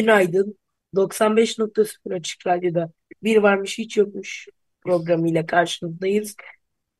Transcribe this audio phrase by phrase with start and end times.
[0.00, 0.58] Günaydın.
[0.94, 4.48] 95.0 Açık Radyo'da Bir Varmış Hiç Yokmuş
[4.82, 6.36] programıyla karşınızdayız.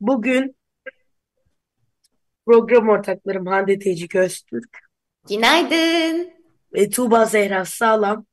[0.01, 0.57] Bugün
[2.47, 4.79] program ortaklarım Hande Tecik Öztürk
[5.29, 6.31] Günaydın.
[6.75, 8.27] ve Tuğba Zehra Sağlam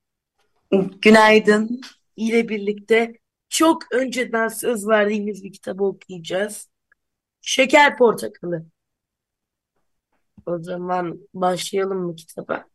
[1.02, 1.82] Günaydın.
[2.16, 3.14] ile birlikte
[3.50, 6.70] çok önceden söz verdiğimiz bir kitabı okuyacağız.
[7.42, 8.66] Şeker Portakalı.
[10.46, 12.66] O zaman başlayalım mı kitaba?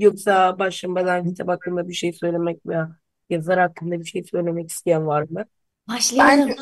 [0.00, 2.96] Yoksa başlamadan kitap hakkında bir şey söylemek veya
[3.30, 5.44] yazar hakkında bir şey söylemek isteyen var mı?
[5.88, 6.48] Başlayalım.
[6.48, 6.56] Bence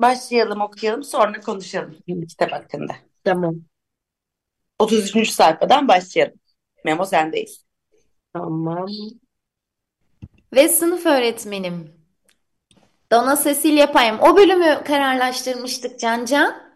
[0.00, 1.96] başlayalım okuyalım sonra konuşalım
[2.28, 2.92] kitap hakkında.
[3.24, 3.56] Tamam.
[4.78, 5.30] 33.
[5.30, 6.40] sayfadan başlayalım.
[6.84, 7.64] Memo sendeyiz.
[8.32, 8.86] Tamam.
[10.54, 11.92] Ve sınıf öğretmenim.
[13.12, 14.18] Dona Cecilia Payım.
[14.20, 16.74] O bölümü kararlaştırmıştık Can Can.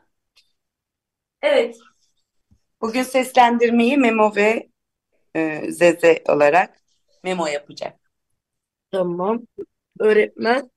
[1.43, 1.77] Evet.
[2.81, 4.69] Bugün seslendirmeyi Memo ve
[5.37, 6.81] e, Zeze olarak
[7.25, 8.01] Memo yapacak.
[8.91, 9.47] Tamam.
[10.01, 10.71] Öğretmen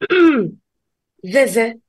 [1.24, 1.80] Zeze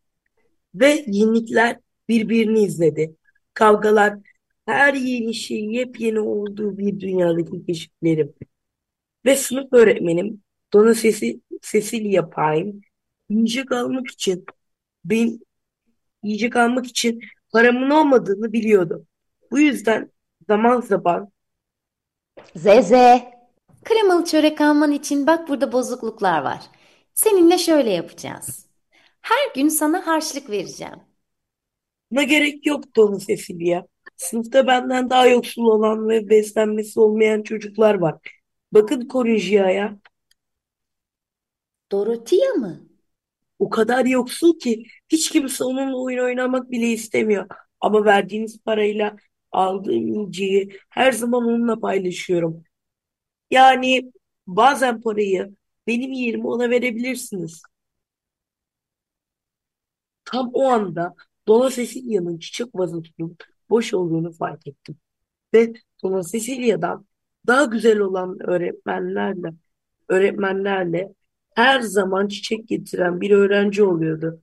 [0.75, 3.15] ve yenilikler birbirini izledi.
[3.53, 4.19] Kavgalar
[4.65, 8.33] her yeni şey yepyeni olduğu bir dünyadaki keşiflerim.
[9.25, 12.73] Ve sınıf öğretmenim Dona sesi Cecilia Payne
[13.29, 14.45] yiyecek almak için
[15.05, 15.39] ben
[16.23, 17.21] yiyecek almak için
[17.53, 19.07] paramın olmadığını biliyordu.
[19.51, 20.11] Bu yüzden
[20.47, 21.32] zaman zaman
[22.55, 23.33] Zeze.
[23.83, 26.59] Kremalı çörek alman için bak burada bozukluklar var.
[27.13, 28.65] Seninle şöyle yapacağız.
[29.21, 30.99] Her gün sana harçlık vereceğim.
[32.11, 33.83] buna gerek yok Dona Cecilia.
[34.17, 38.15] Sınıfta benden daha yoksul olan ve beslenmesi olmayan çocuklar var.
[38.71, 39.99] Bakın Cornelia'ya
[41.91, 42.93] Dorothea mı?
[43.59, 47.47] o kadar yoksul ki hiç kimse onunla oyun oynamak bile istemiyor.
[47.81, 49.15] Ama verdiğiniz parayla
[49.53, 52.63] aldığım yiyeceği her zaman onunla paylaşıyorum.
[53.51, 54.11] Yani
[54.47, 55.55] bazen parayı
[55.87, 57.63] benim yerime ona verebilirsiniz.
[60.25, 61.15] Tam o anda
[61.47, 63.37] Dona Cecilia'nın çiçek vazosunun
[63.69, 64.97] boş olduğunu fark ettim.
[65.53, 67.07] Ve Dona Cecilia'dan
[67.47, 69.53] daha güzel olan öğretmenlerle
[70.09, 71.13] öğretmenlerle
[71.55, 74.41] her zaman çiçek getiren bir öğrenci oluyordu.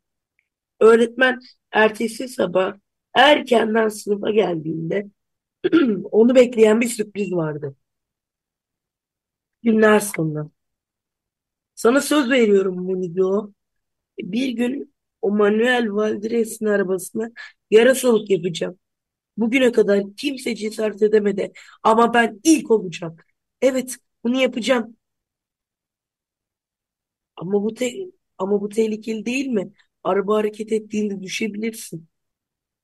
[0.80, 1.40] Öğretmen
[1.72, 2.74] ertesi sabah
[3.14, 5.10] erkenden sınıfa geldiğinde
[6.12, 7.76] onu bekleyen bir sürpriz vardı.
[9.62, 10.50] Günler sonra.
[11.74, 13.52] Sana söz veriyorum Munigo.
[14.20, 17.30] Bir gün o Manuel Valdres'in arabasına
[17.72, 18.78] yarasalık yapacağım.
[19.38, 21.52] Bugüne kadar kimse cesaret edemedi
[21.84, 23.16] ama ben ilk olacağım.
[23.62, 24.96] Evet, bunu yapacağım.
[27.36, 27.92] Ama bu te
[28.38, 29.72] ama bu tehlikeli değil mi?
[30.04, 32.08] Araba hareket ettiğinde düşebilirsin.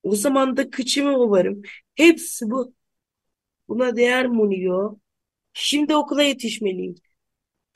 [0.07, 1.63] O zaman da kıçımı ovarım.
[1.95, 2.75] Hepsi bu.
[3.69, 4.99] Buna değer Munigo.
[5.53, 6.95] Şimdi okula yetişmeliyim.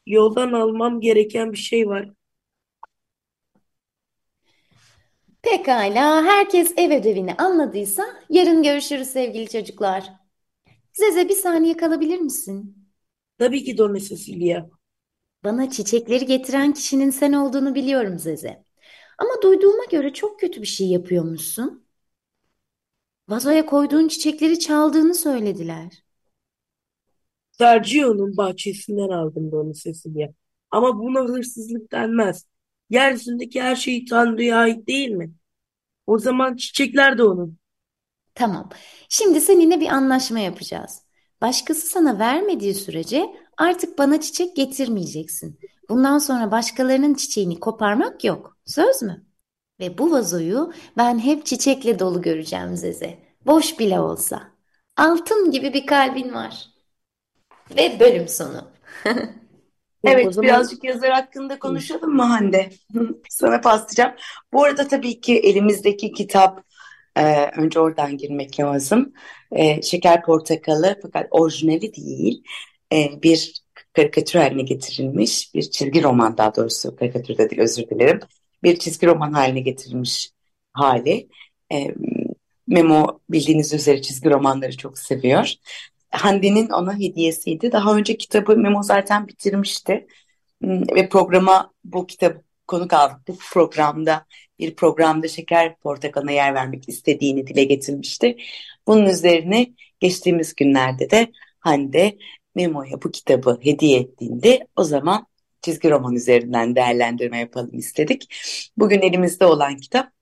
[0.07, 2.11] Yoldan almam gereken bir şey var.
[5.43, 10.13] Pekala, herkes ev ödevini anladıysa yarın görüşürüz sevgili çocuklar.
[10.93, 12.87] Zeze bir saniye kalabilir misin?
[13.39, 14.67] Tabii ki Dona Cecilia.
[15.45, 18.65] Bana çiçekleri getiren kişinin sen olduğunu biliyorum Zeze.
[19.19, 21.90] Ama duyduğuma göre çok kötü bir şey yapıyormuşsun.
[23.31, 26.03] Vazoya koyduğun çiçekleri çaldığını söylediler.
[27.51, 30.29] Sergio'nun bahçesinden aldım Dona Cecilia.
[30.71, 32.47] Ama buna hırsızlık denmez.
[32.91, 35.33] Yeryüzündeki her şey Tanrı'ya ait değil mi?
[36.07, 37.59] O zaman çiçekler de onun.
[38.35, 38.69] Tamam.
[39.09, 41.03] Şimdi seninle bir anlaşma yapacağız.
[41.41, 43.27] Başkası sana vermediği sürece
[43.57, 45.59] artık bana çiçek getirmeyeceksin.
[45.89, 48.57] Bundan sonra başkalarının çiçeğini koparmak yok.
[48.67, 49.30] Söz mü?
[49.81, 53.19] Ve bu vazoyu ben hep çiçekle dolu göreceğim Zeze.
[53.47, 54.43] Boş bile olsa.
[54.97, 56.67] Altın gibi bir kalbin var.
[57.77, 58.71] Ve bölüm sonu.
[60.03, 62.71] O Evet, zaman birazcık yazar hakkında konuşalım mı Hande?
[63.29, 64.13] Sana paslayacağım.
[64.53, 66.65] Bu arada tabii ki elimizdeki kitap
[67.17, 69.13] e, önce oradan girmek lazım.
[69.53, 72.45] E, Şeker Portakalı fakat orijinali değil.
[72.93, 73.63] E, bir
[73.93, 75.55] karikatür haline getirilmiş.
[75.55, 78.21] Bir çizgi roman daha doğrusu karikatür de değil özür dilerim.
[78.63, 80.31] Bir çizgi roman haline getirilmiş
[80.73, 81.29] hali.
[81.73, 81.95] E,
[82.67, 85.55] Memo bildiğiniz üzere çizgi romanları çok seviyor.
[86.11, 87.73] Hande'nin ona hediyesiydi.
[87.73, 90.07] Daha önce kitabı Memo zaten bitirmişti.
[90.63, 93.29] Hmm, Ve programa bu kitabı konuk aldık.
[93.29, 94.27] Bu programda
[94.59, 98.37] bir programda Şeker Portakalı'na yer vermek istediğini dile getirmişti.
[98.87, 99.67] Bunun üzerine
[100.01, 102.19] geçtiğimiz günlerde de Hande
[102.55, 105.27] Memo'ya bu kitabı hediye ettiğinde o zaman
[105.63, 108.35] çizgi roman üzerinden değerlendirme yapalım istedik.
[108.77, 110.13] Bugün elimizde olan kitap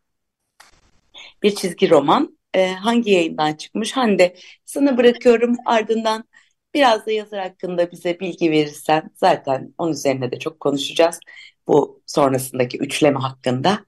[1.42, 2.38] bir çizgi roman.
[2.54, 3.92] Ee, hangi yayından çıkmış?
[3.92, 6.24] Hande sana bırakıyorum ardından
[6.74, 11.20] biraz da yazar hakkında bize bilgi verirsen zaten onun üzerine de çok konuşacağız.
[11.68, 13.84] Bu sonrasındaki üçleme hakkında.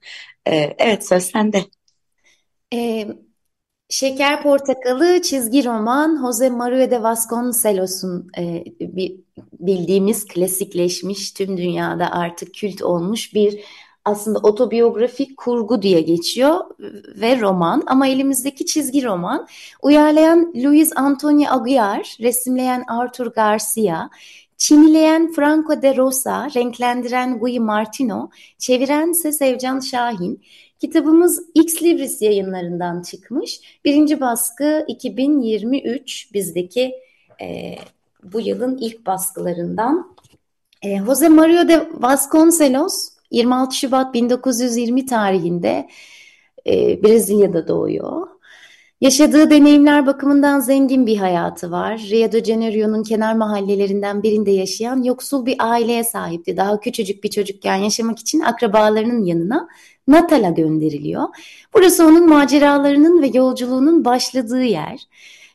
[0.47, 1.65] Ee, evet söz sende.
[2.75, 3.09] Ee,
[3.91, 8.65] Şeker Portakalı çizgi roman Jose Maria de Vasconcelos'un e,
[9.61, 13.61] bildiğimiz klasikleşmiş tüm dünyada artık kült olmuş bir
[14.05, 16.61] aslında otobiyografik kurgu diye geçiyor
[17.21, 19.47] ve roman ama elimizdeki çizgi roman
[19.83, 24.11] uyarlayan Luis Antonio Aguiar, resimleyen Arthur Garcia,
[24.57, 30.43] çinileyen Franco de Rosa, renklendiren Guy Martino, çeviren ise Sevcan Şahin.
[30.81, 33.61] Kitabımız X Libris yayınlarından çıkmış.
[33.85, 36.95] Birinci baskı 2023 bizdeki
[37.41, 37.77] e,
[38.23, 40.17] bu yılın ilk baskılarından.
[40.83, 45.89] E, Jose Mario de Vasconcelos 26 Şubat 1920 tarihinde
[46.67, 48.27] e, Brezilya'da doğuyor.
[49.01, 51.99] Yaşadığı deneyimler bakımından zengin bir hayatı var.
[52.11, 56.57] Rio de Janeiro'nun kenar mahallelerinden birinde yaşayan yoksul bir aileye sahipti.
[56.57, 59.69] Daha küçücük bir çocukken yaşamak için akrabalarının yanına
[60.09, 61.25] Natal'a gönderiliyor.
[61.75, 65.01] Burası onun maceralarının ve yolculuğunun başladığı yer.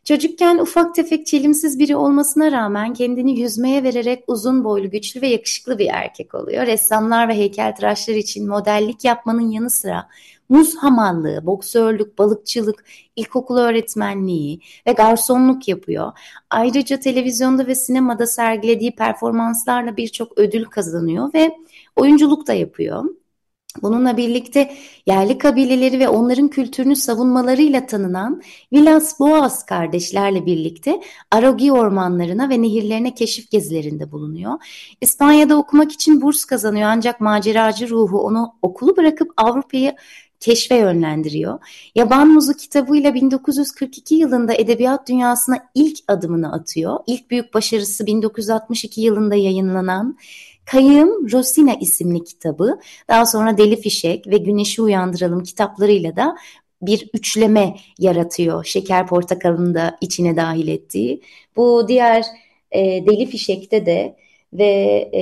[0.06, 5.80] Çocukken ufak tefek çelimsiz biri olmasına rağmen kendini yüzmeye vererek uzun boylu, güçlü ve yakışıklı
[5.80, 6.68] bir erkek oluyor.
[6.68, 10.10] Ressamlar ve heykeltıraşlar için modellik yapmanın yanı sıra
[10.50, 12.86] muz hamallığı, boksörlük, balıkçılık,
[13.16, 16.12] ilkokul öğretmenliği ve garsonluk yapıyor.
[16.50, 21.58] Ayrıca televizyonda ve sinemada sergilediği performanslarla birçok ödül kazanıyor ve
[21.96, 23.06] oyunculuk da yapıyor.
[23.82, 24.72] Bununla birlikte
[25.06, 28.42] yerli kabileleri ve onların kültürünü savunmalarıyla tanınan
[28.74, 31.02] Vilas Boas kardeşlerle birlikte
[31.32, 34.54] Arogi ormanlarına ve nehirlerine keşif gezilerinde bulunuyor.
[35.02, 39.96] İspanya'da okumak için burs kazanıyor ancak maceracı ruhu onu okulu bırakıp Avrupa'yı
[40.40, 41.60] keşfe yönlendiriyor.
[41.96, 47.00] Yaban Muzu kitabıyla 1942 yılında edebiyat dünyasına ilk adımını atıyor.
[47.08, 50.18] İlk büyük başarısı 1962 yılında yayınlanan
[50.66, 56.36] Kayığım Rosina isimli kitabı, daha sonra Deli Fişek ve Güneşi Uyandıralım kitaplarıyla da
[56.82, 58.66] bir üçleme yaratıyor.
[58.66, 61.22] Şeker Portakalı'nı da içine dahil ettiği.
[61.56, 62.26] Bu diğer
[62.72, 64.16] e, Deli Fişek'te de
[64.54, 64.74] ve
[65.14, 65.22] e,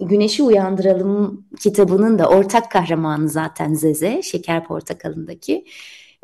[0.00, 5.64] Güneşi Uyandıralım kitabının da ortak kahramanı zaten Zeze, Şeker Portakalı'ndaki.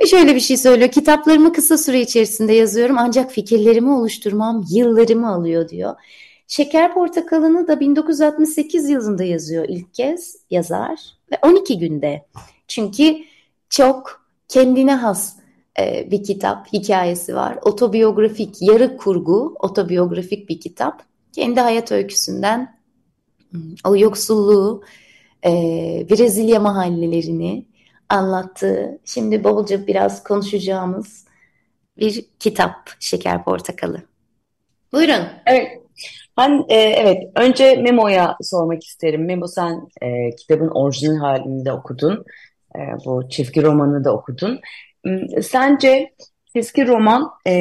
[0.01, 0.91] Ve şöyle bir şey söylüyor.
[0.91, 5.95] Kitaplarımı kısa süre içerisinde yazıyorum ancak fikirlerimi oluşturmam yıllarımı alıyor diyor.
[6.49, 11.01] Şeker Portakalı'nı da 1968 yılında yazıyor ilk kez yazar
[11.33, 12.27] ve 12 günde.
[12.69, 13.17] Çünkü
[13.71, 15.37] çok kendine has
[15.79, 17.59] e, bir kitap, hikayesi var.
[17.63, 21.03] Otobiyografik, yarı kurgu, otobiyografik bir kitap.
[21.33, 22.79] Kendi hayat öyküsünden
[23.85, 24.83] o yoksulluğu,
[25.45, 25.51] e,
[26.11, 27.67] Brezilya mahallelerini
[28.09, 31.25] anlattığı, şimdi bolca biraz konuşacağımız
[31.99, 34.03] bir kitap Şeker Portakalı.
[34.93, 35.25] Buyurun.
[35.47, 35.88] Evet.
[36.37, 39.25] Ben e, evet önce Memo'ya sormak isterim.
[39.27, 42.25] Memo sen e, kitabın orijinal halini de okudun.
[42.77, 44.61] E, bu çizgi romanı da okudun.
[45.43, 46.15] Sence
[46.57, 47.53] çizgi roman e,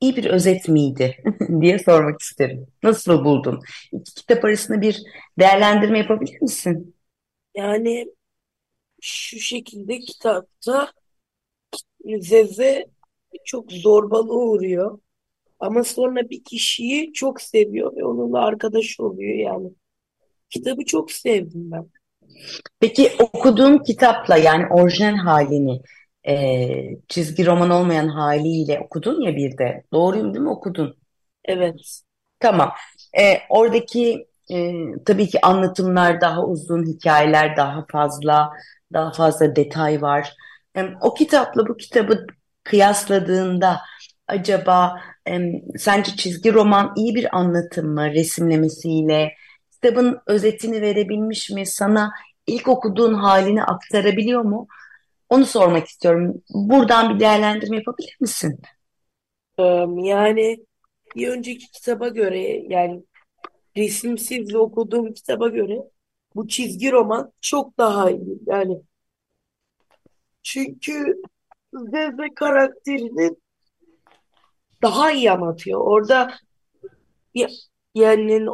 [0.00, 1.16] iyi bir özet miydi
[1.60, 2.66] diye sormak isterim.
[2.82, 3.60] Nasıl buldun?
[3.92, 5.02] İki kitap arasında bir
[5.38, 6.94] değerlendirme yapabilir misin?
[7.54, 8.06] Yani
[9.00, 10.88] şu şekilde kitapta
[12.20, 12.86] Zeze
[13.44, 14.98] çok zorbalığa uğruyor.
[15.60, 19.70] Ama sonra bir kişiyi çok seviyor ve onunla arkadaş oluyor yani.
[20.50, 21.90] Kitabı çok sevdim ben.
[22.80, 25.80] Peki okuduğun kitapla yani orijinal halini
[26.28, 26.68] e,
[27.08, 29.84] çizgi roman olmayan haliyle okudun ya bir de.
[29.92, 30.96] Doğruyum değil mi okudun?
[31.44, 32.00] Evet.
[32.40, 32.72] Tamam.
[33.18, 34.72] E, oradaki e,
[35.06, 38.50] tabii ki anlatımlar daha uzun, hikayeler daha fazla,
[38.92, 40.34] daha fazla detay var.
[40.76, 42.26] E, o kitapla bu kitabı
[42.64, 43.80] kıyasladığında
[44.26, 49.32] acaba e, sence çizgi roman iyi bir anlatım mı resimlemesiyle?
[49.72, 51.66] Kitabın özetini verebilmiş mi?
[51.66, 52.12] Sana
[52.46, 54.68] ilk okuduğun halini aktarabiliyor mu?
[55.28, 56.42] Onu sormak istiyorum.
[56.54, 58.60] Buradan bir değerlendirme yapabilir misin?
[59.96, 60.66] Yani
[61.16, 63.02] bir önceki kitaba göre yani
[63.76, 65.78] resimsiz okuduğum kitaba göre
[66.34, 68.38] bu çizgi roman çok daha iyi.
[68.46, 68.82] Yani
[70.42, 71.22] çünkü
[71.72, 73.42] Zeze karakterinin
[74.82, 75.80] daha iyi anlatıyor.
[75.80, 76.34] Orada
[77.94, 78.46] yani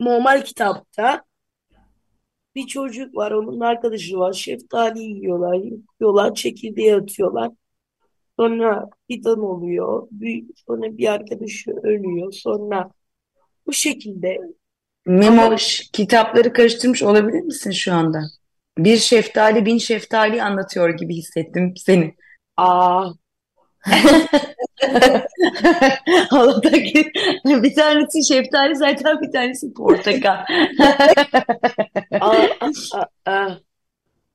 [0.00, 1.24] normal kitapta
[2.54, 4.32] bir çocuk var, onun arkadaşı var.
[4.32, 7.50] Şeftali yiyorlar, yıkıyorlar, çekirdeği atıyorlar.
[8.38, 10.08] Sonra fidan oluyor.
[10.10, 12.32] Bir, sonra bir arkadaşı ölüyor.
[12.32, 12.90] Sonra
[13.66, 14.38] bu şekilde.
[15.06, 15.56] Memo Ama...
[15.92, 18.22] kitapları karıştırmış olabilir misin şu anda?
[18.78, 22.14] Bir şeftali bin şeftali anlatıyor gibi hissettim seni.
[22.56, 23.10] Aa.
[26.30, 27.12] Halataki
[27.44, 30.36] bir tanesi şeftali zaten bir tanesi portakal.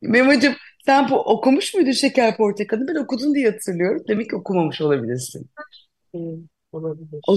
[0.01, 0.53] Memo'cum
[0.85, 2.87] sen bu, okumuş muydun Şeker Portakalı?
[2.87, 4.03] Ben okudum diye hatırlıyorum.
[4.07, 5.49] Demek ki okumamış olabilirsin.
[6.11, 6.21] Hmm,
[6.71, 7.19] olabilir.
[7.27, 7.35] O,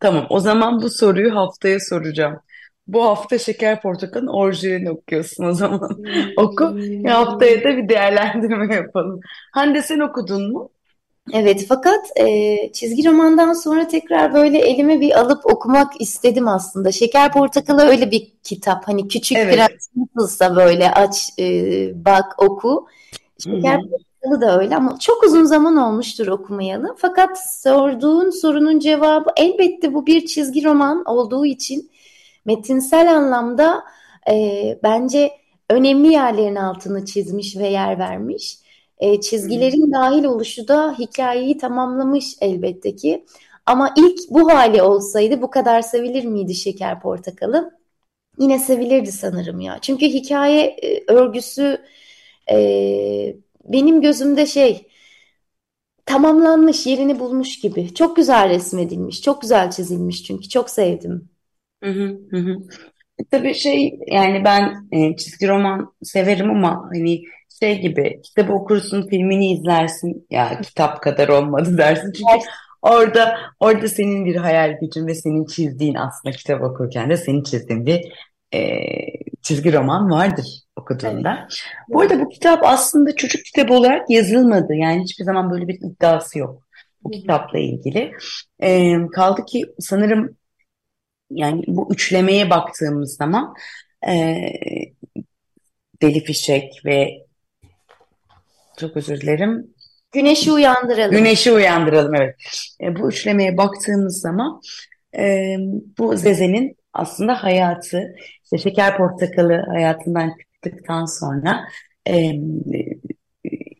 [0.00, 2.40] tamam o zaman bu soruyu haftaya soracağım.
[2.86, 5.88] Bu hafta Şeker Portakal'ın orijinalini okuyorsun o zaman.
[5.88, 6.32] Hmm.
[6.44, 6.78] Oku.
[7.06, 9.20] Haftaya da bir değerlendirme yapalım.
[9.52, 10.70] Hande sen okudun mu?
[11.32, 16.92] Evet fakat e, çizgi romandan sonra tekrar böyle elime bir alıp okumak istedim aslında.
[16.92, 18.88] Şeker Portakalı öyle bir kitap.
[18.88, 19.54] Hani küçük evet.
[19.54, 21.44] prens nasılsa böyle aç e,
[22.04, 22.86] bak oku.
[23.44, 26.96] Şeker Portakalı da öyle ama çok uzun zaman olmuştur okumayalı.
[26.98, 31.90] Fakat sorduğun sorunun cevabı elbette bu bir çizgi roman olduğu için
[32.44, 33.84] metinsel anlamda
[34.30, 35.30] e, bence
[35.70, 38.65] önemli yerlerin altını çizmiş ve yer vermiş.
[38.98, 43.24] E, çizgilerin dahil oluşu da hikayeyi tamamlamış elbette ki.
[43.66, 47.78] Ama ilk bu hali olsaydı bu kadar sevilir miydi Şeker Portakalı?
[48.38, 49.78] Yine sevilirdi sanırım ya.
[49.82, 51.82] Çünkü hikaye e, örgüsü
[52.50, 54.88] e, benim gözümde şey
[56.06, 57.94] tamamlanmış, yerini bulmuş gibi.
[57.94, 61.28] Çok güzel resmedilmiş, çok güzel çizilmiş çünkü çok sevdim.
[61.82, 61.90] Hı
[62.30, 62.56] hı hı.
[63.30, 67.22] Tabii şey yani ben e, çizgi roman severim ama hani
[67.62, 72.46] şey gibi kitabı okursun filmini izlersin ya kitap kadar olmadı dersin çünkü
[72.82, 77.86] orada orada senin bir hayal gücün ve senin çizdiğin aslında kitap okurken de senin çizdiğin
[77.86, 78.12] bir
[78.54, 78.80] e,
[79.42, 80.46] çizgi roman vardır
[80.76, 81.38] okuduğunda.
[81.40, 81.52] Evet.
[81.88, 86.38] Bu arada bu kitap aslında çocuk kitabı olarak yazılmadı yani hiçbir zaman böyle bir iddiası
[86.38, 86.66] yok
[87.04, 88.12] bu kitapla ilgili.
[88.60, 90.36] E, kaldı ki sanırım
[91.30, 93.54] yani bu üçlemeye baktığımız zaman
[94.08, 94.36] e,
[96.02, 97.25] Deli Fişek ve
[98.76, 99.74] çok özür dilerim.
[100.12, 101.16] Güneşi uyandıralım.
[101.16, 102.34] Güneşi uyandıralım evet.
[102.80, 104.60] E, bu üçlemeye baktığımız zaman
[105.18, 105.56] e,
[105.98, 108.14] bu Zeze'nin aslında hayatı,
[108.44, 111.68] işte Şeker Portakalı hayatından çıktıktan sonra
[112.08, 112.32] e,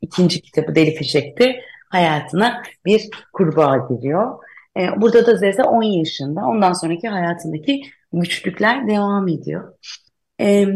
[0.00, 4.38] ikinci kitabı Deli Fişek'te hayatına bir kurbağa giriyor.
[4.78, 6.40] E, burada da Zeze 10 yaşında.
[6.40, 9.74] Ondan sonraki hayatındaki güçlükler devam ediyor.
[10.40, 10.66] E,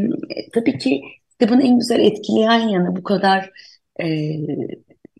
[0.54, 3.50] tabii ki kitabın en güzel etkileyen yanı bu kadar
[4.02, 4.36] e,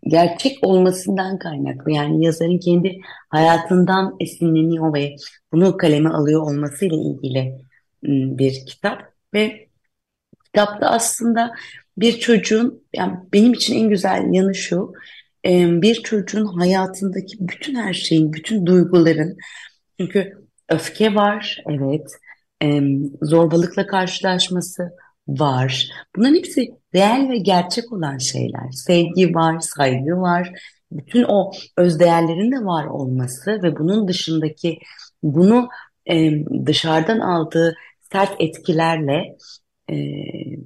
[0.06, 1.92] gerçek olmasından kaynaklı.
[1.92, 5.16] Yani yazarın kendi hayatından esinleniyor ve
[5.52, 7.58] bunu kaleme alıyor olmasıyla ilgili
[8.38, 9.02] bir kitap
[9.34, 9.68] ve
[10.44, 11.52] kitapta aslında
[11.98, 14.92] bir çocuğun yani benim için en güzel yanı şu
[15.82, 19.36] bir çocuğun hayatındaki bütün her şeyin, bütün duyguların
[20.00, 22.10] çünkü öfke var, evet,
[23.22, 24.90] zorbalıkla karşılaşması
[25.28, 25.88] var.
[26.16, 28.70] Bunların hepsi real ve gerçek olan şeyler.
[28.72, 30.52] Sevgi var, saygı var.
[30.92, 34.78] Bütün o özdeğerlerin de var olması ve bunun dışındaki
[35.22, 35.68] bunu
[36.06, 36.30] e,
[36.66, 37.76] dışarıdan aldığı
[38.12, 39.36] sert etkilerle
[39.88, 39.96] e,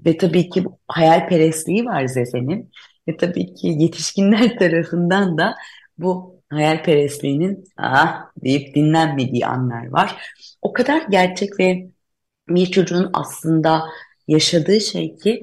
[0.06, 2.70] ve tabii ki hayalperestliği var Zeze'nin
[3.08, 5.54] ve tabii ki yetişkinler tarafından da
[5.98, 10.16] bu hayalperestliğinin ah deyip dinlenmediği anlar var.
[10.62, 11.90] O kadar gerçek ve
[12.48, 13.84] bir çocuğun aslında
[14.28, 15.42] yaşadığı şey ki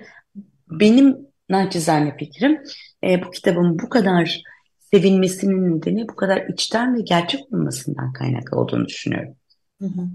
[0.70, 1.18] benim
[1.50, 2.64] naçizane fikrim
[3.04, 4.42] e, bu kitabın bu kadar
[4.80, 9.36] sevilmesinin nedeni bu kadar içten ve gerçek olmasından kaynaklı olduğunu düşünüyorum.
[9.82, 10.08] Hı hı.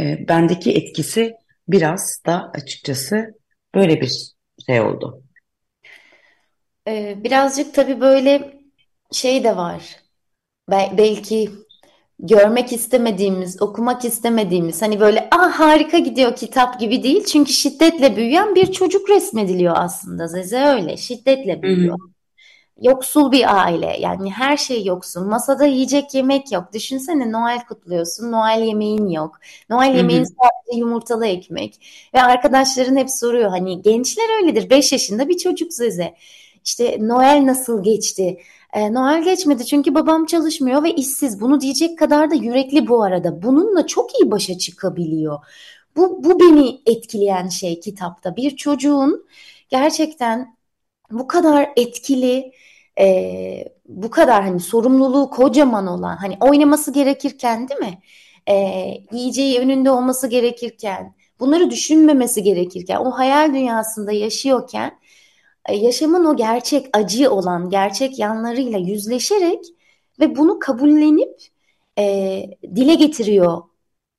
[0.00, 1.34] E, bendeki etkisi
[1.68, 3.34] biraz da açıkçası
[3.74, 4.32] böyle bir
[4.66, 5.22] şey oldu.
[6.88, 8.60] Ee, birazcık tabii böyle
[9.12, 9.96] şey de var.
[10.70, 11.50] belki
[12.18, 17.24] görmek istemediğimiz, okumak istemediğimiz hani böyle ah harika gidiyor kitap gibi değil.
[17.24, 20.26] Çünkü şiddetle büyüyen bir çocuk resmediliyor aslında.
[20.26, 21.98] Zeze öyle şiddetle büyüyor.
[22.82, 25.24] Yoksul bir aile yani her şey yoksul.
[25.24, 26.72] Masada yiyecek yemek yok.
[26.72, 28.32] Düşünsene Noel kutluyorsun.
[28.32, 29.36] Noel yemeğin yok.
[29.70, 31.80] Noel yemeğin sadece yumurtalı ekmek.
[32.14, 34.70] Ve arkadaşların hep soruyor hani gençler öyledir.
[34.70, 36.14] 5 yaşında bir çocuk Zeze.
[36.64, 38.38] İşte Noel nasıl geçti?
[38.72, 41.40] E, Noel geçmedi çünkü babam çalışmıyor ve işsiz.
[41.40, 43.42] Bunu diyecek kadar da yürekli bu arada.
[43.42, 45.38] Bununla çok iyi başa çıkabiliyor.
[45.96, 48.36] Bu, bu beni etkileyen şey kitapta.
[48.36, 49.26] Bir çocuğun
[49.68, 50.56] gerçekten
[51.10, 52.52] bu kadar etkili
[53.00, 57.98] e, bu kadar hani sorumluluğu kocaman olan hani oynaması gerekirken değil mi?
[58.48, 58.54] E,
[59.12, 64.97] yiyeceği önünde olması gerekirken bunları düşünmemesi gerekirken o hayal dünyasında yaşıyorken
[65.74, 69.64] yaşamın o gerçek acı olan gerçek yanlarıyla yüzleşerek
[70.20, 71.38] ve bunu kabullenip
[71.98, 72.44] e,
[72.76, 73.62] dile getiriyor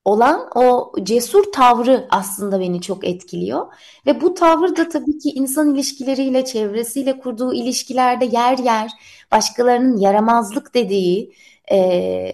[0.06, 3.74] olan o cesur tavrı aslında beni çok etkiliyor.
[4.06, 8.92] Ve bu tavır da tabii ki insan ilişkileriyle, çevresiyle kurduğu ilişkilerde yer yer
[9.32, 11.34] başkalarının yaramazlık dediği
[11.72, 12.32] e,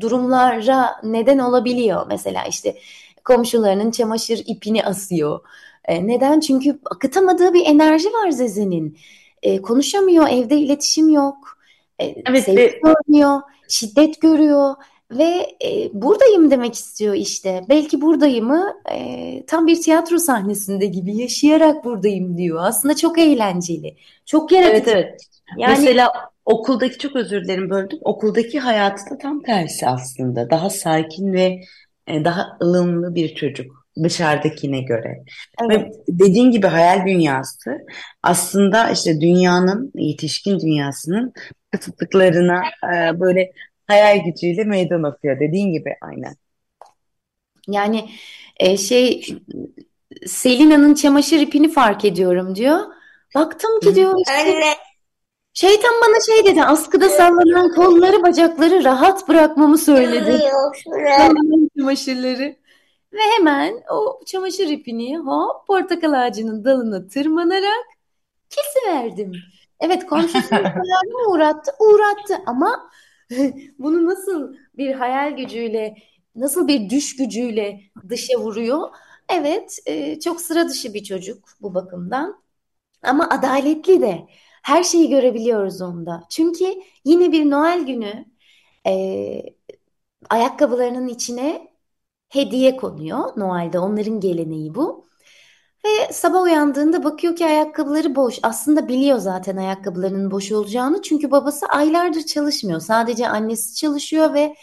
[0.00, 2.06] durumlara neden olabiliyor.
[2.08, 2.78] Mesela işte
[3.24, 5.40] komşularının çamaşır ipini asıyor.
[5.88, 6.40] E, neden?
[6.40, 8.98] Çünkü akıtamadığı bir enerji var Zeze'nin.
[9.42, 11.58] E, konuşamıyor, evde iletişim yok.
[11.98, 14.74] E, evet, sevgi görmüyor, şiddet görüyor
[15.10, 17.64] ve e, buradayım demek istiyor işte.
[17.68, 22.58] Belki buradayımı e, tam bir tiyatro sahnesinde gibi yaşayarak buradayım diyor.
[22.62, 23.96] Aslında çok eğlenceli.
[24.26, 24.76] Çok yaratıcı.
[24.76, 25.20] Evet evet.
[25.56, 26.12] Yani, Mesela
[26.44, 27.98] okuldaki çok özür dilerim böldüm.
[28.02, 30.50] Okuldaki hayatı da tam tersi aslında.
[30.50, 31.60] Daha sakin ve
[32.06, 35.24] e, daha ılımlı bir çocuk dışarıdakine göre.
[35.64, 35.80] Evet.
[35.80, 37.78] Ve dediğin gibi hayal dünyası
[38.22, 41.32] aslında işte dünyanın, yetişkin dünyasının
[41.70, 42.62] kısıtlıklarına
[42.94, 43.52] e, böyle
[43.86, 46.36] hayal gücüyle meydan okuyor dediğin gibi aynen.
[47.68, 48.10] Yani
[48.56, 49.26] e, şey
[50.26, 52.80] Selina'nın çamaşır ipini fark ediyorum diyor.
[53.34, 54.62] Baktım ki diyor işte
[55.52, 60.42] şeytan bana şey dedi askıda sallanan kolları bacakları rahat bırakmamı söyledi.
[61.78, 62.56] çamaşırları.
[63.12, 67.86] Ve hemen o çamaşır ipini hop portakal ağacının dalına tırmanarak
[68.50, 69.32] kesiverdim.
[69.80, 70.60] Evet komşusunu
[71.12, 71.72] mı uğrattı?
[71.80, 72.90] Uğrattı ama
[73.78, 75.96] bunu nasıl bir hayal gücüyle,
[76.36, 78.88] nasıl bir düş gücüyle dışa vuruyor?
[79.28, 82.42] Evet, e, çok sıra dışı bir çocuk bu bakımdan.
[83.02, 84.26] Ama adaletli de.
[84.62, 86.24] Her şeyi görebiliyoruz onda.
[86.30, 86.64] Çünkü
[87.04, 88.24] yine bir Noel günü
[88.86, 89.42] e,
[90.30, 91.67] ayakkabılarının içine
[92.28, 93.18] hediye konuyor.
[93.36, 95.08] Noel'de onların geleneği bu.
[95.84, 98.38] Ve sabah uyandığında bakıyor ki ayakkabıları boş.
[98.42, 101.02] Aslında biliyor zaten ayakkabılarının boş olacağını.
[101.02, 102.80] Çünkü babası aylardır çalışmıyor.
[102.80, 104.56] Sadece annesi çalışıyor ve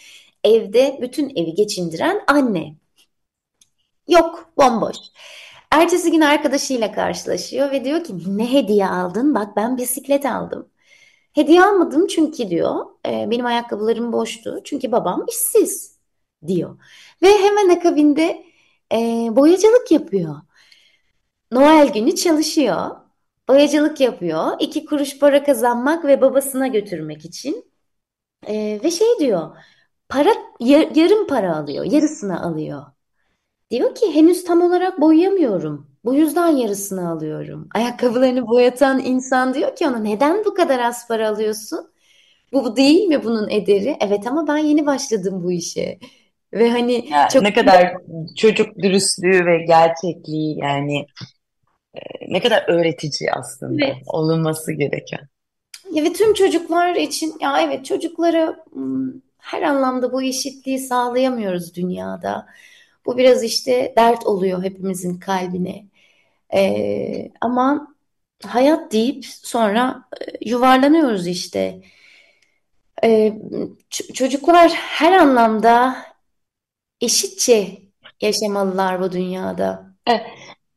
[0.43, 2.75] evde bütün evi geçindiren anne.
[4.08, 4.95] Yok, bomboş.
[5.71, 9.36] Ertesi gün arkadaşıyla karşılaşıyor ve diyor ki ne hediye aldın?
[9.36, 10.69] Bak ben bisiklet aldım.
[11.34, 14.62] Hediye almadım çünkü diyor e, benim ayakkabılarım boştu.
[14.63, 15.94] Çünkü babam işsiz
[16.47, 16.79] diyor.
[17.21, 18.45] Ve hemen akabinde
[18.91, 18.97] e,
[19.31, 20.36] boyacılık yapıyor.
[21.51, 22.91] Noel günü çalışıyor.
[23.47, 24.51] Boyacılık yapıyor.
[24.60, 27.65] İki kuruş para kazanmak ve babasına götürmek için.
[28.47, 29.58] Ee, ve şey diyor.
[30.10, 30.29] Para
[30.60, 31.86] yar, yarım para alıyor.
[31.86, 32.84] Yarısını alıyor.
[33.71, 35.88] Diyor ki henüz tam olarak boyayamıyorum.
[36.05, 37.69] Bu yüzden yarısını alıyorum.
[37.75, 41.91] Ayakkabılarını boyatan insan diyor ki ona neden bu kadar az para alıyorsun?
[42.53, 43.97] Bu değil mi bunun ederi?
[44.01, 45.99] Evet ama ben yeni başladım bu işe.
[46.56, 47.94] Ve hani ya, çok ne kadar
[48.38, 51.06] çocuk dürüstlüğü ve gerçekliği yani
[52.28, 53.96] ne kadar öğretici aslında evet.
[54.08, 55.28] olunması gereken.
[55.91, 58.56] Ya ve tüm çocuklar için ya evet çocuklara
[59.38, 62.48] her anlamda bu eşitliği sağlayamıyoruz dünyada.
[63.06, 65.86] Bu biraz işte dert oluyor hepimizin kalbine.
[66.54, 67.96] Ee, ama
[68.46, 71.82] hayat deyip sonra e, yuvarlanıyoruz işte.
[73.04, 73.34] Ee,
[74.13, 75.96] çocuklar her anlamda
[77.01, 77.67] eşitçe
[78.21, 79.95] yaşamalılar bu dünyada.
[80.08, 80.21] Evet.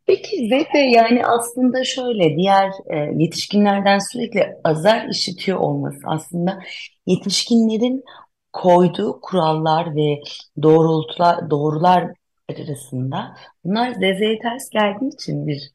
[0.06, 6.58] Peki Zeyfe yani aslında şöyle diğer e, yetişkinlerden sürekli azar işitiyor olması aslında
[7.06, 8.04] yetişkinlerin
[8.52, 10.20] koyduğu kurallar ve
[10.62, 12.12] doğrultular, doğrular
[12.50, 15.70] arasında bunlar Zeze'ye ters geldiği için bir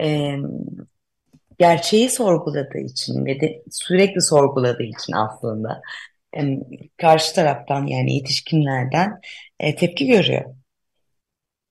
[0.00, 0.36] e,
[1.58, 5.80] gerçeği sorguladığı için ve de sürekli sorguladığı için aslında
[6.36, 6.40] e,
[6.96, 9.20] karşı taraftan yani yetişkinlerden
[9.60, 10.44] e, tepki görüyor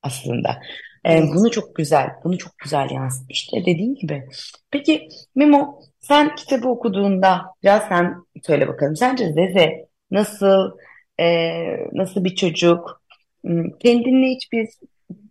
[0.03, 0.59] aslında.
[1.05, 1.29] Evet.
[1.33, 4.27] bunu çok güzel, bunu çok güzel yansıtmıştı dediğin gibi.
[4.71, 8.95] Peki Memo, sen kitabı okuduğunda biraz sen söyle bakalım.
[8.95, 10.71] Sence Zeze nasıl
[11.19, 11.53] e,
[11.93, 13.01] nasıl bir çocuk?
[13.45, 14.69] Hmm, kendinle hiçbir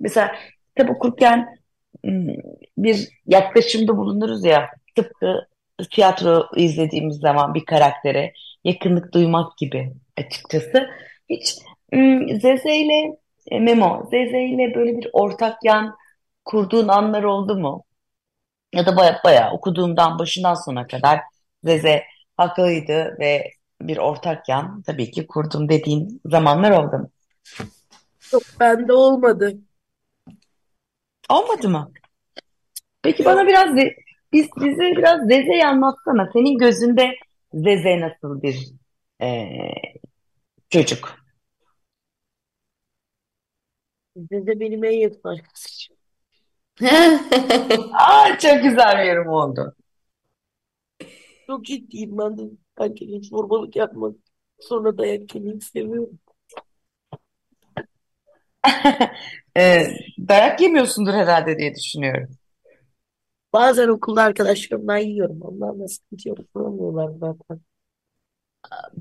[0.01, 0.33] mesela
[0.77, 1.59] kitap okurken
[2.05, 2.29] hmm,
[2.79, 5.47] bir yaklaşımda bulunuruz ya tıpkı
[5.91, 8.33] tiyatro izlediğimiz zaman bir karaktere
[8.65, 10.87] yakınlık duymak gibi açıkçası.
[11.29, 11.55] Hiç
[12.41, 13.17] Zeze ile
[13.51, 15.97] e, Memo, Zeze ile böyle bir ortak yan
[16.45, 17.85] kurduğun anlar oldu mu?
[18.73, 21.21] Ya da baya, baya okuduğumdan başından sona kadar
[21.65, 22.03] Zeze
[22.37, 23.51] haklıydı ve
[23.81, 27.11] bir ortak yan tabii ki kurdum dediğin zamanlar oldu mu?
[28.33, 29.59] Yok bende olmadı.
[31.31, 31.93] Olmadı mı?
[33.03, 33.77] Peki bana biraz
[34.33, 36.31] Biz bize biraz Zeze'yi anlatsana.
[36.33, 37.15] Senin gözünde
[37.55, 38.69] Zeze nasıl bir
[39.23, 39.59] e,
[40.71, 41.22] çocuk?
[44.17, 45.97] Zeze benim en yakın arkadaşım.
[47.95, 49.75] Aa, çok güzel bir yorum oldu.
[51.47, 52.43] Çok ciddiyim ben de.
[52.79, 54.17] Herkese hiç zorbalık yapmak.
[54.61, 56.19] Sonra dayak yemeyi seviyorum.
[59.57, 59.87] E,
[60.29, 62.37] dayak yemiyorsundur herhalde diye düşünüyorum.
[63.53, 65.43] Bazen okulda arkadaşlarımdan yiyorum.
[65.43, 66.39] Onlarla sıkıntı yok.
[66.55, 67.61] Bulamıyorlar zaten.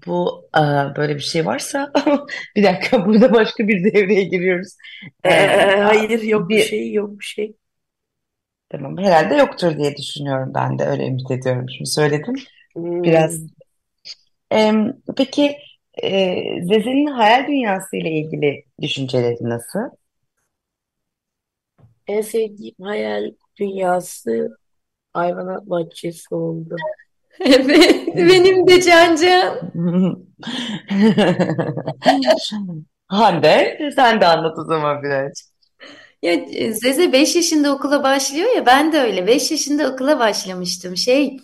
[0.08, 0.62] Bu e,
[0.98, 1.92] böyle bir şey varsa
[2.56, 4.78] bir dakika burada başka bir devreye giriyoruz.
[5.24, 7.56] Ee, E, hayır yok bir bir şey yok bir şey.
[8.70, 11.66] tamam herhalde yoktur diye düşünüyorum ben de öyle ümit ediyorum.
[11.70, 12.34] Şimdi söyledim
[13.06, 13.42] biraz.
[13.42, 13.48] Hmm.
[14.52, 15.58] Em, peki
[16.04, 16.10] e,
[16.64, 19.80] Zeze'nin hayal dünyası ile ilgili düşünceleri nasıl?
[22.08, 24.58] En sevdiğim hayal dünyası
[25.14, 26.88] hayvanat bahçesi oldu.
[27.40, 29.72] Evet, benim de Can Can.
[33.08, 35.52] Hande sen de anlat o zaman biraz.
[36.22, 40.98] Ya e, Zeze 5 yaşında okula başlıyor ya ben de öyle 5 yaşında okula başlamıştım.
[40.98, 41.38] Şey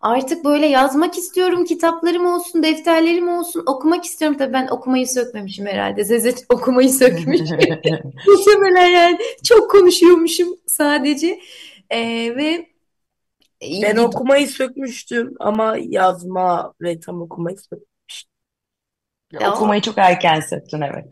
[0.00, 4.38] artık böyle yazmak istiyorum kitaplarım olsun defterlerim olsun okumak istiyorum.
[4.38, 6.04] Tabii ben okumayı sökmemişim herhalde.
[6.04, 7.40] Zeze okumayı sökmüş.
[8.26, 11.40] Muhtemelen yani çok konuşuyormuşum sadece.
[11.90, 12.73] Ee, ve
[13.82, 18.30] Ben okumayı sökmüştüm ama yazma ve tam okumayı sökmüştüm.
[19.52, 21.04] Okumayı çok erken söktün evet.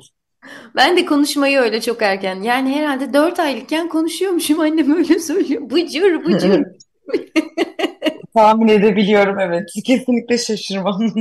[0.77, 2.43] Ben de konuşmayı öyle çok erken.
[2.43, 4.61] Yani herhalde 4 aylıkken konuşuyormuşum.
[4.61, 5.71] Annem öyle söylüyor.
[5.71, 6.65] Bıcır bıcır.
[8.35, 9.69] Tahmin edebiliyorum evet.
[9.87, 11.01] Kesinlikle şaşırmam.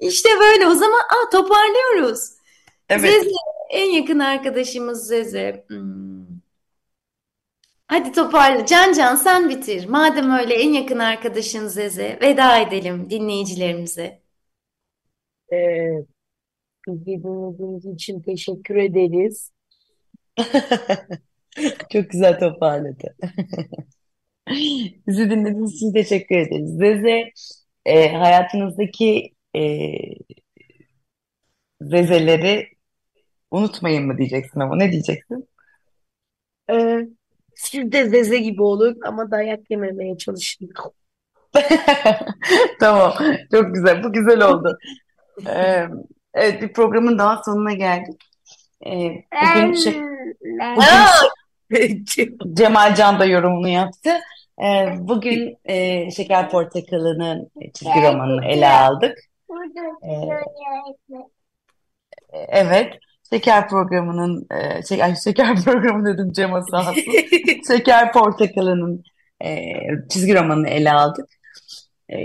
[0.00, 2.20] İşte böyle o zaman aa, toparlıyoruz.
[2.88, 3.10] Evet.
[3.10, 3.30] Zeze
[3.70, 5.64] en yakın arkadaşımız Zeze.
[5.68, 6.15] Hmm.
[7.88, 8.66] Hadi toparla.
[8.66, 9.88] Can Can sen bitir.
[9.88, 14.22] Madem öyle en yakın arkadaşın Zeze veda edelim dinleyicilerimize.
[15.52, 16.06] Ee,
[16.88, 19.52] bizi dinlediğiniz için teşekkür ederiz.
[21.92, 23.16] Çok güzel toparladı.
[25.06, 26.70] Bizi dinlediğiniz için teşekkür ederiz.
[26.78, 27.30] Zeze
[27.84, 29.62] e, hayatınızdaki e,
[31.80, 32.68] zezeleri
[33.50, 35.48] unutmayın mı diyeceksin ama ne diyeceksin?
[36.70, 37.08] Ee,
[37.56, 40.68] siz de Zeze gibi olun ama dayak yememeye çalışın.
[42.80, 43.12] Tamam,
[43.50, 44.04] çok güzel.
[44.04, 44.78] Bu güzel oldu.
[45.46, 45.86] Ee,
[46.34, 48.22] evet, bir programın daha sonuna geldik.
[48.86, 49.94] Ee, bugün şey,
[51.70, 52.04] bugün
[52.54, 54.10] Cemal Can da yorumunu yaptı.
[54.62, 59.18] Ee, bugün e, Şeker Portakalı'nın çizgi romanını ele aldık.
[60.02, 60.28] Ee,
[62.48, 62.98] evet,
[63.30, 67.12] Şeker programının e, şey, ay, Şeker programı dedim Cem'a sağ olsun.
[67.68, 69.04] Şeker Portakalı'nın
[69.44, 69.72] e,
[70.08, 71.28] çizgi romanını ele aldık.
[72.12, 72.16] E,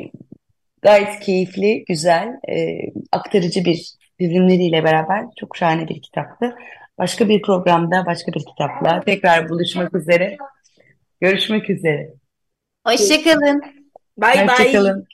[0.82, 2.80] gayet keyifli, güzel, e,
[3.12, 6.56] aktarıcı bir çizimleriyle beraber çok şahane bir kitaptı.
[6.98, 10.38] Başka bir programda, başka bir kitapla tekrar buluşmak üzere.
[11.22, 12.14] Görüşmek üzere.
[12.88, 13.62] Hoşçakalın.
[14.18, 14.48] Bay bay.
[14.48, 15.08] Hoşçakalın.